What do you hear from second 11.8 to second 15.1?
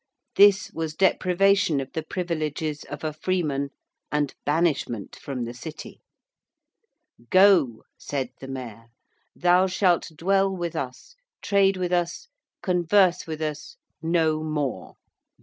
us; converse with us; no more.